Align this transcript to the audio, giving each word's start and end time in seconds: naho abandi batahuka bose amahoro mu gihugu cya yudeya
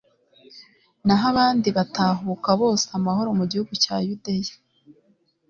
naho 1.05 1.25
abandi 1.33 1.69
batahuka 1.77 2.49
bose 2.61 2.85
amahoro 2.97 3.29
mu 3.39 3.45
gihugu 3.51 3.73
cya 3.83 3.95
yudeya 4.07 4.53